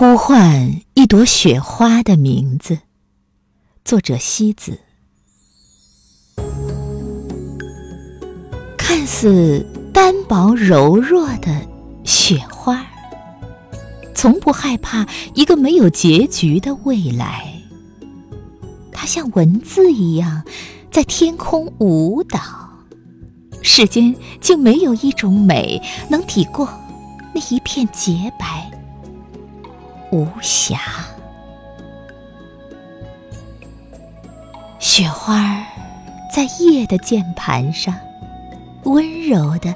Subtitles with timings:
[0.00, 2.78] 呼唤一朵雪花的名字。
[3.84, 4.78] 作者西子。
[8.78, 11.54] 看似单薄柔弱的
[12.02, 12.86] 雪花，
[14.14, 17.52] 从不害怕一个没有结局的未来。
[18.90, 20.42] 它像文字一样，
[20.90, 22.40] 在天空舞蹈。
[23.60, 25.78] 世间竟没有一种美
[26.08, 26.66] 能抵过
[27.34, 28.66] 那一片洁白。
[30.12, 30.80] 无瑕，
[34.80, 35.64] 雪花
[36.34, 37.94] 在夜的键盘上
[38.82, 39.72] 温柔的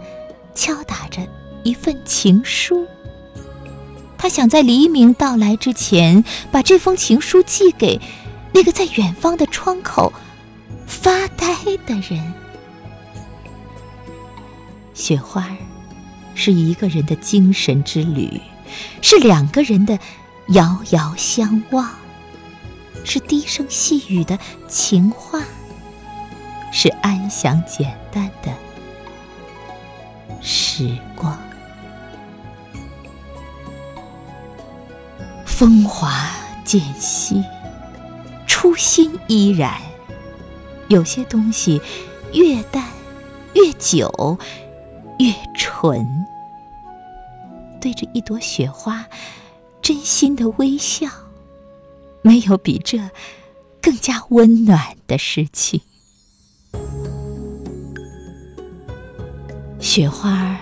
[0.53, 1.23] 敲打着
[1.63, 2.85] 一份情书。
[4.19, 8.01] 他想在黎明到来之前，把这封情书寄给
[8.53, 10.13] 那个在远方的窗口
[10.85, 11.55] 发呆
[11.87, 12.35] 的人。
[14.95, 15.57] 雪花
[16.35, 18.41] 是一个人的精神之旅，
[19.01, 19.97] 是两个人的。
[20.49, 21.91] 遥遥相望，
[23.05, 25.41] 是低声细语的情话，
[26.71, 28.53] 是安详简单的
[30.43, 31.39] 时光。
[35.47, 36.31] 风华
[36.65, 37.43] 渐息，
[38.47, 39.81] 初心依然。
[40.89, 41.81] 有些东西
[42.35, 42.85] 越淡
[43.55, 44.39] 越久
[45.19, 46.27] 越纯。
[47.81, 49.07] 对着一朵雪花。
[49.85, 51.07] 真心的微笑，
[52.23, 52.99] 没有比这
[53.83, 55.79] 更加温暖的事情。
[59.79, 60.59] 雪花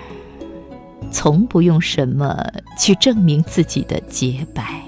[1.13, 2.45] 从不用什么
[2.77, 4.83] 去证明自己的洁白，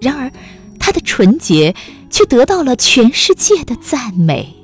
[0.00, 0.30] 然而
[0.78, 1.74] 它的纯洁
[2.10, 4.54] 却得到了全世界的赞美。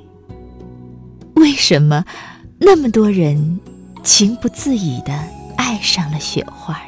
[1.34, 2.04] 为什么
[2.60, 3.58] 那么多人
[4.04, 5.12] 情不自已的
[5.56, 6.80] 爱上了雪花？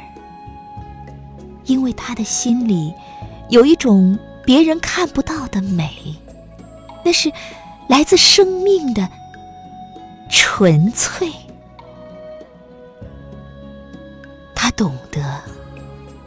[1.65, 2.93] 因为他的心里
[3.49, 6.15] 有一种别人看不到的美，
[7.03, 7.31] 那是
[7.87, 9.09] 来自生命的
[10.29, 11.31] 纯粹。
[14.55, 15.41] 他懂得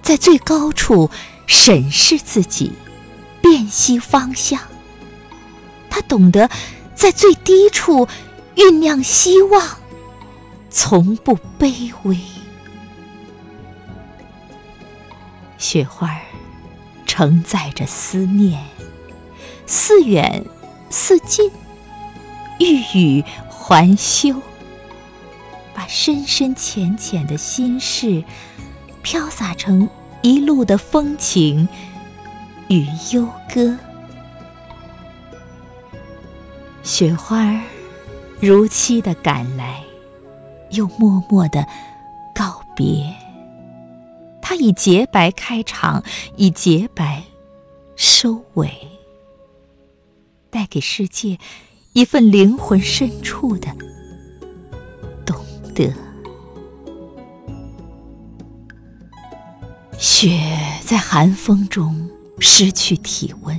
[0.03, 1.11] 在最高处
[1.47, 2.73] 审视自己，
[3.41, 4.61] 辨析方向；
[5.89, 6.49] 他懂得
[6.95, 8.07] 在最低处
[8.55, 9.63] 酝酿希望，
[10.71, 12.19] 从不卑微。
[15.69, 16.21] 雪花儿
[17.07, 18.63] 承载着思念，
[19.67, 20.45] 似远
[20.91, 21.51] 似近，
[22.61, 24.41] 欲语还休，
[25.75, 28.23] 把深深浅浅的心事
[29.03, 29.91] 飘洒成
[30.23, 31.69] 一路的风情
[32.69, 33.77] 与幽歌。
[36.85, 37.61] 雪花儿
[38.39, 39.83] 如期的赶来，
[40.71, 41.67] 又默默的
[42.33, 43.13] 告别。
[44.57, 46.03] 以洁白开场，
[46.37, 47.25] 以洁白
[47.95, 48.71] 收尾，
[50.51, 51.39] 带给世界
[51.93, 53.69] 一份灵魂深处的
[55.25, 55.37] 懂
[55.75, 55.93] 得。
[59.99, 60.39] 雪
[60.85, 63.59] 在寒风中失去体温，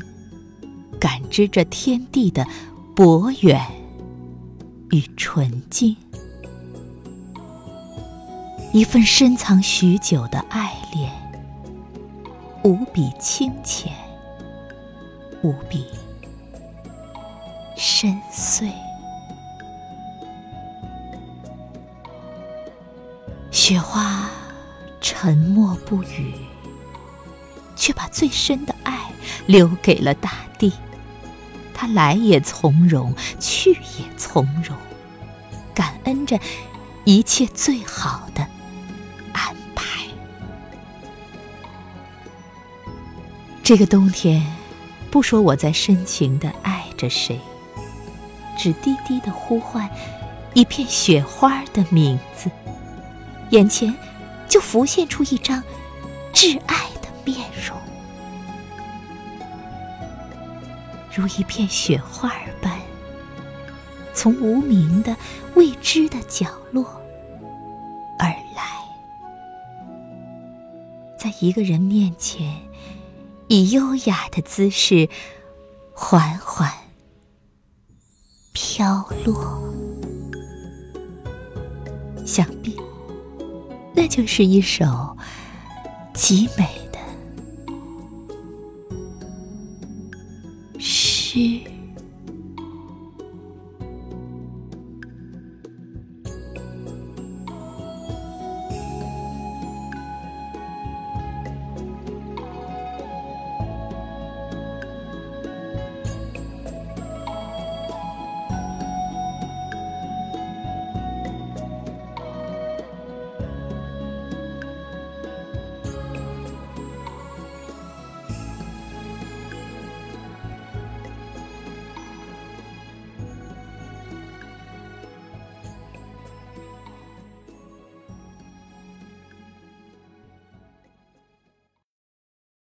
[1.00, 2.46] 感知着天地的
[2.96, 3.60] 博远
[4.92, 5.96] 与纯净。
[8.78, 11.12] 一份深藏许久的爱恋，
[12.64, 13.92] 无比清浅，
[15.42, 15.88] 无比
[17.76, 18.72] 深邃。
[23.50, 24.30] 雪花
[25.02, 26.36] 沉默不语，
[27.76, 29.10] 却把最深的爱
[29.48, 30.72] 留给了大地。
[31.74, 34.78] 它来也从容，去也从容，
[35.74, 36.40] 感恩着
[37.06, 38.47] 一切最好的。
[43.68, 44.42] 这个冬天，
[45.12, 47.38] 不说我在深情的爱着谁，
[48.58, 49.90] 只低低的呼唤
[50.54, 52.50] 一片雪花的名字，
[53.50, 53.94] 眼前
[54.48, 55.62] 就浮现出一张
[56.32, 57.78] 挚爱的面容，
[61.14, 62.32] 如一片雪花
[62.62, 62.72] 般，
[64.14, 65.14] 从无名的
[65.56, 66.86] 未知的角落
[68.18, 68.64] 而来，
[71.18, 72.56] 在一个人面前。
[73.48, 75.10] 以优雅的姿势
[75.94, 76.72] 缓缓
[78.54, 79.64] 飘落，
[82.26, 82.76] 想必
[83.96, 85.18] 那就是一首
[86.14, 87.00] 极美的
[90.80, 91.62] 诗。